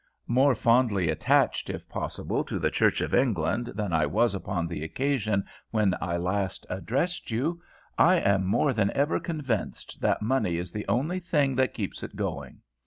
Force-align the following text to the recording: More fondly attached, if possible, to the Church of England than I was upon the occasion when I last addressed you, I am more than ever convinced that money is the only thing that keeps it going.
More 0.25 0.55
fondly 0.55 1.11
attached, 1.11 1.69
if 1.69 1.87
possible, 1.87 2.43
to 2.45 2.57
the 2.57 2.71
Church 2.71 3.01
of 3.01 3.13
England 3.13 3.67
than 3.75 3.93
I 3.93 4.07
was 4.07 4.33
upon 4.33 4.65
the 4.65 4.83
occasion 4.83 5.45
when 5.69 5.93
I 6.01 6.17
last 6.17 6.65
addressed 6.71 7.29
you, 7.29 7.61
I 7.99 8.15
am 8.15 8.47
more 8.47 8.73
than 8.73 8.89
ever 8.93 9.19
convinced 9.19 10.01
that 10.01 10.23
money 10.23 10.57
is 10.57 10.71
the 10.71 10.87
only 10.87 11.19
thing 11.19 11.55
that 11.57 11.75
keeps 11.75 12.01
it 12.01 12.15
going. 12.15 12.61